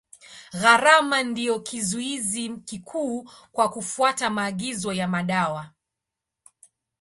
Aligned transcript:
Gharama 0.53 1.23
ndio 1.23 1.59
kizuizi 1.59 2.49
kikuu 2.49 3.29
kwa 3.51 3.69
kufuata 3.69 4.29
maagizo 4.29 4.93
ya 4.93 5.07
madawa. 5.07 5.69